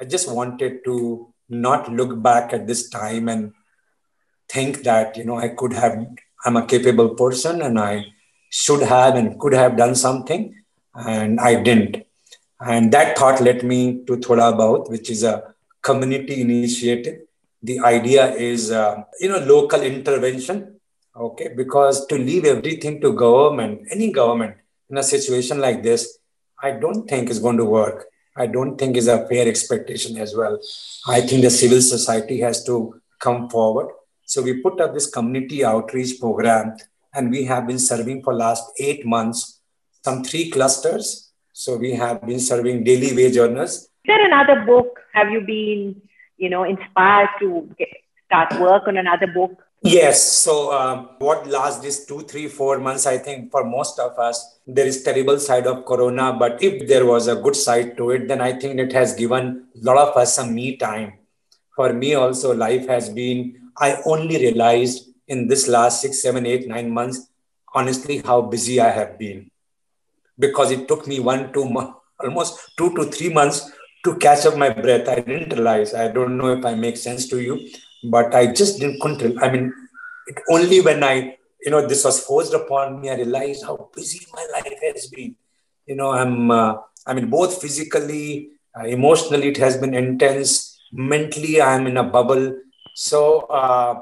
I 0.00 0.04
just 0.04 0.30
wanted 0.30 0.84
to 0.84 1.32
not 1.48 1.90
look 1.90 2.20
back 2.22 2.52
at 2.52 2.66
this 2.66 2.88
time 2.88 3.28
and 3.28 3.52
think 4.48 4.82
that 4.82 5.16
you 5.16 5.24
know 5.24 5.36
I 5.36 5.48
could 5.48 5.72
have 5.72 6.06
I'm 6.44 6.56
a 6.56 6.66
capable 6.66 7.10
person 7.14 7.62
and 7.62 7.78
I 7.78 8.04
should 8.50 8.82
have 8.82 9.16
and 9.16 9.38
could 9.40 9.54
have 9.54 9.76
done 9.76 9.94
something 9.94 10.54
and 10.94 11.40
I 11.40 11.62
didn't. 11.62 12.04
And 12.60 12.92
that 12.92 13.18
thought 13.18 13.40
led 13.40 13.62
me 13.62 14.04
to 14.06 14.16
Thoda 14.16 14.56
Bahut, 14.56 14.90
which 14.90 15.10
is 15.10 15.22
a 15.24 15.54
community 15.82 16.40
initiative. 16.40 17.20
The 17.62 17.80
idea 17.80 18.32
is, 18.34 18.70
uh, 18.70 19.02
you 19.20 19.28
know, 19.28 19.38
local 19.38 19.82
intervention. 19.82 20.80
Okay, 21.16 21.50
because 21.56 22.06
to 22.06 22.18
leave 22.18 22.44
everything 22.44 23.00
to 23.00 23.12
government, 23.12 23.86
any 23.90 24.10
government 24.10 24.56
in 24.90 24.98
a 24.98 25.02
situation 25.02 25.60
like 25.60 25.82
this, 25.82 26.18
I 26.60 26.72
don't 26.72 27.08
think 27.08 27.30
is 27.30 27.38
going 27.38 27.56
to 27.58 27.64
work. 27.64 28.06
I 28.36 28.46
don't 28.46 28.76
think 28.76 28.96
is 28.96 29.06
a 29.06 29.26
fair 29.28 29.46
expectation 29.46 30.16
as 30.18 30.34
well. 30.34 30.58
I 31.06 31.20
think 31.20 31.42
the 31.42 31.50
civil 31.50 31.80
society 31.80 32.40
has 32.40 32.64
to 32.64 33.00
come 33.20 33.48
forward. 33.48 33.88
So 34.24 34.42
we 34.42 34.60
put 34.60 34.80
up 34.80 34.92
this 34.92 35.08
community 35.08 35.64
outreach 35.64 36.18
program 36.18 36.76
and 37.14 37.30
we 37.30 37.44
have 37.44 37.66
been 37.66 37.78
serving 37.78 38.22
for 38.22 38.34
last 38.34 38.64
eight 38.80 39.06
months, 39.06 39.60
some 40.04 40.24
three 40.24 40.50
clusters. 40.50 41.30
So 41.56 41.76
we 41.76 41.92
have 41.92 42.26
been 42.26 42.40
serving 42.40 42.82
daily 42.82 43.14
wage 43.14 43.36
earners. 43.36 43.86
Is 43.86 43.88
there 44.06 44.26
another 44.26 44.66
book? 44.66 44.98
Have 45.12 45.30
you 45.30 45.40
been, 45.40 46.02
you 46.36 46.50
know, 46.50 46.64
inspired 46.64 47.28
to 47.38 47.70
get, 47.78 47.88
start 48.26 48.60
work 48.60 48.88
on 48.88 48.96
another 48.96 49.28
book? 49.28 49.62
Yes. 49.80 50.20
So 50.20 50.72
um, 50.72 51.10
what 51.20 51.46
last 51.46 51.80
these 51.80 52.06
two, 52.06 52.22
three, 52.22 52.48
four 52.48 52.80
months, 52.80 53.06
I 53.06 53.18
think 53.18 53.52
for 53.52 53.62
most 53.62 54.00
of 54.00 54.18
us, 54.18 54.58
there 54.66 54.84
is 54.84 55.04
terrible 55.04 55.38
side 55.38 55.68
of 55.68 55.84
Corona. 55.84 56.32
But 56.32 56.60
if 56.60 56.88
there 56.88 57.06
was 57.06 57.28
a 57.28 57.36
good 57.36 57.54
side 57.54 57.96
to 57.98 58.10
it, 58.10 58.26
then 58.26 58.40
I 58.40 58.58
think 58.58 58.80
it 58.80 58.92
has 58.92 59.14
given 59.14 59.66
a 59.80 59.84
lot 59.84 60.08
of 60.08 60.16
us 60.16 60.34
some 60.34 60.56
me 60.56 60.76
time. 60.76 61.12
For 61.76 61.92
me 61.92 62.14
also, 62.14 62.52
life 62.52 62.88
has 62.88 63.08
been, 63.08 63.70
I 63.78 63.98
only 64.06 64.38
realized 64.38 65.08
in 65.28 65.46
this 65.46 65.68
last 65.68 66.02
six, 66.02 66.20
seven, 66.20 66.46
eight, 66.46 66.66
nine 66.66 66.90
months, 66.90 67.28
honestly, 67.72 68.18
how 68.18 68.42
busy 68.42 68.80
I 68.80 68.90
have 68.90 69.16
been. 69.20 69.52
Because 70.38 70.70
it 70.70 70.88
took 70.88 71.06
me 71.06 71.20
one, 71.20 71.52
two 71.52 71.68
months, 71.68 71.94
almost 72.20 72.58
two 72.76 72.94
to 72.96 73.04
three 73.04 73.32
months 73.32 73.70
to 74.04 74.16
catch 74.16 74.46
up 74.46 74.56
my 74.56 74.70
breath. 74.70 75.08
I 75.08 75.20
didn't 75.20 75.52
realize. 75.52 75.94
I 75.94 76.08
don't 76.08 76.36
know 76.36 76.48
if 76.48 76.64
I 76.64 76.74
make 76.74 76.96
sense 76.96 77.28
to 77.28 77.40
you 77.40 77.58
but 78.04 78.34
I 78.34 78.52
just 78.52 78.80
didn't 78.80 79.00
couldn't. 79.00 79.42
I 79.42 79.50
mean, 79.50 79.72
it 80.26 80.38
only 80.50 80.80
when 80.80 81.02
I, 81.02 81.36
you 81.62 81.70
know, 81.70 81.86
this 81.86 82.04
was 82.04 82.20
forced 82.20 82.54
upon 82.54 83.00
me, 83.00 83.10
I 83.10 83.16
realized 83.16 83.64
how 83.64 83.88
busy 83.94 84.26
my 84.32 84.46
life 84.52 84.78
has 84.82 85.06
been. 85.06 85.36
You 85.86 85.96
know, 85.96 86.12
I'm, 86.12 86.50
uh, 86.50 86.76
I 87.06 87.14
mean, 87.14 87.28
both 87.28 87.60
physically, 87.60 88.50
uh, 88.78 88.84
emotionally, 88.84 89.48
it 89.48 89.56
has 89.58 89.76
been 89.76 89.94
intense. 89.94 90.78
Mentally, 90.92 91.60
I'm 91.60 91.86
in 91.86 91.96
a 91.96 92.04
bubble. 92.04 92.58
So 92.94 93.40
uh, 93.40 94.00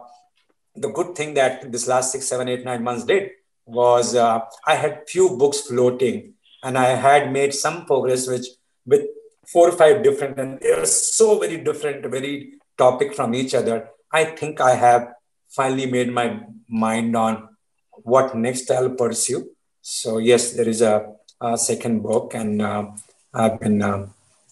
the 0.77 0.89
good 0.89 1.15
thing 1.15 1.35
that 1.35 1.71
this 1.71 1.89
last 1.89 2.12
six, 2.12 2.27
seven, 2.27 2.49
eight, 2.49 2.65
nine 2.65 2.83
months 2.83 3.05
did 3.05 3.31
was 3.66 4.14
uh, 4.14 4.40
I 4.66 4.75
had 4.75 5.09
few 5.09 5.37
books 5.37 5.61
floating, 5.62 6.35
and 6.62 6.76
I 6.78 6.90
had 6.95 7.33
made 7.33 7.54
some 7.54 7.87
progress, 7.87 8.26
which 8.26 8.47
with 8.87 9.07
four 9.47 9.69
or 9.69 9.73
five 9.73 10.02
different, 10.02 10.38
and 10.38 10.61
they 10.61 10.75
were 10.75 10.87
so 10.87 11.38
very 11.38 11.59
different, 11.59 12.04
very 12.07 12.54
topic 12.76 13.14
from 13.14 13.35
each 13.35 13.54
other. 13.54 13.88
I 14.12 14.25
think 14.25 14.61
I 14.61 14.75
have 14.75 15.14
finally 15.49 15.87
made 15.87 16.12
my 16.12 16.40
mind 16.69 17.16
on 17.16 17.49
what 17.90 18.35
next 18.35 18.71
I'll 18.71 18.90
pursue. 18.90 19.50
So 19.81 20.19
yes, 20.19 20.52
there 20.52 20.69
is 20.69 20.83
a, 20.83 21.12
a 21.40 21.57
second 21.59 22.02
book, 22.02 22.35
and 22.35 22.62
uh, 22.62 22.90
I've 23.35 23.61
been 23.61 23.83
uh, 23.83 24.07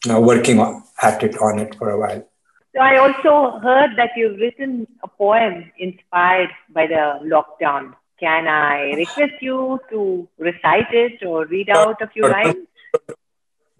working 0.08 0.58
on, 0.58 0.82
at 1.02 1.22
it 1.22 1.38
on 1.38 1.58
it 1.58 1.74
for 1.76 1.90
a 1.90 1.98
while. 1.98 2.26
So 2.74 2.80
I 2.80 2.98
also 2.98 3.58
heard 3.58 3.96
that 3.96 4.10
you've 4.16 4.38
written 4.38 4.86
a 5.02 5.08
poem 5.08 5.72
inspired 5.78 6.50
by 6.72 6.86
the 6.86 7.18
lockdown. 7.24 7.94
Can 8.20 8.48
I 8.48 8.92
request 8.96 9.40
you 9.40 9.80
to 9.90 10.28
recite 10.38 10.92
it 10.92 11.24
or 11.24 11.46
read 11.46 11.70
out 11.70 12.02
a 12.02 12.08
few 12.08 12.28
lines? 12.28 12.66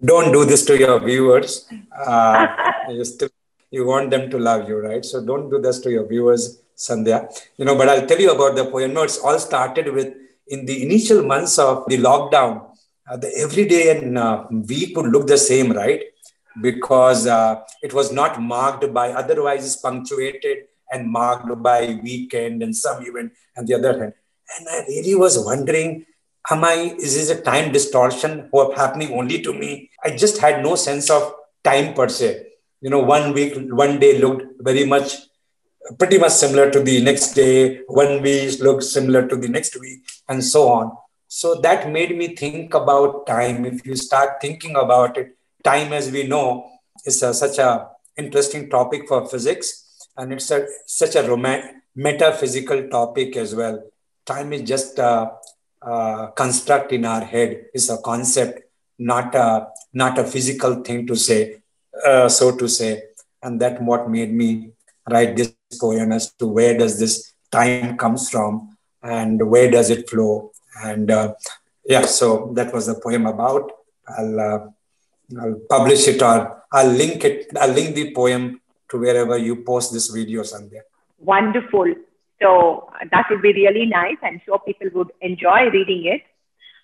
Don't 0.03 0.31
do 0.31 0.45
this 0.45 0.65
to 0.65 0.77
your 0.77 0.99
viewers. 0.99 1.69
Uh, 1.95 2.47
just 2.89 3.23
you 3.69 3.85
want 3.85 4.09
them 4.09 4.31
to 4.31 4.39
love 4.39 4.67
you, 4.67 4.79
right? 4.79 5.05
So 5.05 5.23
don't 5.23 5.51
do 5.51 5.61
this 5.61 5.79
to 5.81 5.91
your 5.91 6.07
viewers, 6.07 6.63
Sandhya. 6.75 7.29
You 7.57 7.65
know, 7.65 7.75
but 7.75 7.87
I'll 7.87 8.07
tell 8.07 8.19
you 8.19 8.31
about 8.31 8.55
the 8.55 8.65
poem. 8.65 8.93
No, 8.93 9.03
it's 9.03 9.19
all 9.19 9.37
started 9.37 9.93
with 9.93 10.15
in 10.47 10.65
the 10.65 10.81
initial 10.81 11.21
months 11.21 11.59
of 11.59 11.85
the 11.87 11.97
lockdown. 11.97 12.67
Uh, 13.07 13.17
the 13.17 13.31
everyday 13.37 13.95
and 13.95 14.17
uh, 14.17 14.45
week 14.49 14.97
would 14.97 15.11
look 15.11 15.27
the 15.27 15.37
same, 15.37 15.71
right? 15.71 16.01
Because 16.61 17.27
uh, 17.27 17.61
it 17.83 17.93
was 17.93 18.11
not 18.11 18.41
marked 18.41 18.91
by 18.91 19.11
otherwise 19.11 19.65
it's 19.65 19.77
punctuated 19.77 20.65
and 20.91 21.09
marked 21.09 21.61
by 21.61 21.99
weekend 22.03 22.63
and 22.63 22.75
some 22.75 23.05
event 23.05 23.33
and 23.55 23.67
the 23.67 23.75
other 23.75 23.99
hand. 23.99 24.13
And 24.57 24.67
I 24.69 24.85
really 24.87 25.15
was 25.15 25.43
wondering, 25.43 26.05
am 26.49 26.63
I, 26.63 26.95
is 26.99 27.15
this 27.15 27.29
a 27.29 27.41
time 27.41 27.71
distortion 27.71 28.49
happening 28.75 29.13
only 29.13 29.41
to 29.41 29.53
me? 29.53 29.89
I 30.03 30.15
just 30.15 30.37
had 30.39 30.63
no 30.63 30.75
sense 30.75 31.09
of 31.09 31.33
time 31.63 31.93
per 31.93 32.09
se 32.09 32.51
you 32.81 32.89
know, 32.89 32.99
one 32.99 33.33
week, 33.33 33.53
one 33.71 33.99
day 33.99 34.17
looked 34.17 34.43
very 34.59 34.85
much, 34.85 35.15
pretty 35.99 36.17
much 36.17 36.31
similar 36.31 36.69
to 36.71 36.81
the 36.81 37.01
next 37.01 37.33
day, 37.33 37.81
one 37.87 38.21
week 38.21 38.59
looked 38.59 38.83
similar 38.83 39.27
to 39.27 39.35
the 39.35 39.47
next 39.47 39.79
week, 39.79 39.99
and 40.27 40.43
so 40.43 40.67
on. 40.67 40.91
So 41.27 41.55
that 41.61 41.89
made 41.89 42.17
me 42.17 42.35
think 42.35 42.73
about 42.73 43.27
time. 43.27 43.65
If 43.65 43.85
you 43.85 43.95
start 43.95 44.41
thinking 44.41 44.75
about 44.75 45.15
it, 45.17 45.37
time, 45.63 45.93
as 45.93 46.11
we 46.11 46.27
know, 46.27 46.69
is 47.05 47.21
a, 47.21 47.33
such 47.33 47.59
a 47.59 47.87
interesting 48.17 48.69
topic 48.69 49.07
for 49.07 49.27
physics, 49.27 50.07
and 50.17 50.33
it's 50.33 50.49
a, 50.49 50.65
such 50.87 51.15
a 51.15 51.23
romantic, 51.23 51.75
metaphysical 51.95 52.89
topic 52.89 53.35
as 53.37 53.53
well. 53.53 53.83
Time 54.25 54.53
is 54.53 54.61
just 54.61 54.99
a, 54.99 55.31
a 55.81 56.29
construct 56.35 56.91
in 56.91 57.05
our 57.05 57.23
head. 57.23 57.65
It's 57.73 57.89
a 57.89 57.97
concept, 57.97 58.61
not 58.97 59.33
a 59.35 59.67
not 59.93 60.17
a 60.17 60.23
physical 60.23 60.75
thing 60.83 61.07
to 61.07 61.15
say 61.15 61.61
uh, 62.05 62.29
so 62.29 62.55
to 62.55 62.67
say. 62.67 63.03
And 63.43 63.59
that 63.61 63.81
what 63.81 64.09
made 64.09 64.33
me 64.33 64.71
write 65.09 65.35
this 65.35 65.53
poem 65.79 66.11
as 66.11 66.33
to 66.33 66.47
where 66.47 66.77
does 66.77 66.99
this 66.99 67.33
time 67.51 67.97
comes 67.97 68.29
from 68.29 68.77
and 69.01 69.49
where 69.49 69.69
does 69.69 69.89
it 69.89 70.09
flow. 70.09 70.51
And 70.83 71.09
uh, 71.09 71.33
yeah, 71.85 72.05
so 72.05 72.51
that 72.55 72.73
was 72.73 72.85
the 72.85 72.95
poem 72.95 73.25
about. 73.25 73.71
I'll, 74.07 74.39
uh, 74.39 74.59
I'll 75.39 75.59
publish 75.69 76.07
it 76.07 76.21
or 76.21 76.63
I'll 76.71 76.91
link 76.91 77.23
it. 77.23 77.47
I'll 77.59 77.71
link 77.71 77.95
the 77.95 78.13
poem 78.13 78.61
to 78.89 78.99
wherever 78.99 79.37
you 79.37 79.63
post 79.63 79.93
this 79.93 80.07
video, 80.09 80.41
Sandhya. 80.43 80.81
Wonderful. 81.17 81.93
So 82.41 82.89
that 83.11 83.25
would 83.29 83.41
be 83.41 83.53
really 83.53 83.85
nice. 83.85 84.17
I'm 84.23 84.41
sure 84.45 84.59
people 84.59 84.87
would 84.95 85.11
enjoy 85.21 85.69
reading 85.69 86.05
it. 86.05 86.23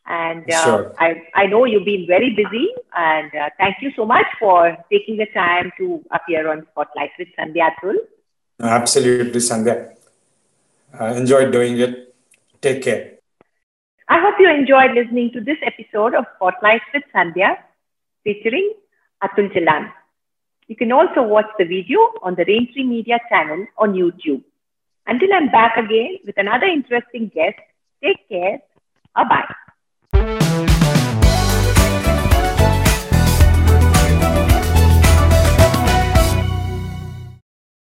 And 0.06 0.50
uh, 0.50 0.63
sure. 0.63 0.96
I, 1.00 1.24
I 1.36 1.48
know 1.48 1.65
you've 1.65 1.84
been 1.86 2.06
very 2.08 2.30
busy. 2.34 2.70
And 2.96 3.34
uh, 3.36 3.50
thank 3.58 3.78
you 3.82 3.91
so 3.96 4.06
much 4.06 4.28
for 4.39 4.78
taking 4.91 5.17
the 5.17 5.26
time 5.34 5.72
to 5.78 6.04
appear 6.12 6.50
on 6.52 6.65
Spotlight 6.72 7.12
with 7.20 7.30
Sandhya 7.38 7.72
Atul. 7.72 7.96
Absolutely, 8.62 9.39
Sandhya. 9.39 9.93
I 10.98 11.13
enjoyed 11.15 11.52
doing 11.52 11.80
it. 11.80 12.15
Take 12.62 12.84
care. 12.84 13.13
I 14.08 14.22
hope 14.22 14.36
you 14.39 14.50
enjoyed 14.50 14.91
listening 14.91 15.32
to 15.34 15.41
this 15.41 15.58
episode 15.63 16.15
of 16.15 16.26
Spotlight 16.36 16.82
with 16.93 17.04
Sandhya 17.13 17.58
featuring 18.24 18.74
Atul 19.24 19.52
Jalan. 19.54 19.91
You 20.67 20.76
can 20.76 20.91
also 20.91 21.24
watch 21.24 21.48
the 21.58 21.65
video 21.65 22.00
on 22.22 22.36
the 22.36 22.46
Raintree 22.46 22.88
Media 22.88 23.20
channel 23.30 23.65
on 23.78 23.93
YouTube. 23.93 24.43
Until 25.08 25.34
I'm 25.34 25.50
back 25.50 25.78
again 25.78 26.17
with 26.26 26.38
another 26.38 26.67
interesting 26.67 27.32
guest, 27.34 27.58
take 28.04 28.28
care. 28.30 28.60
Bye 29.15 29.24
bye. 29.30 29.56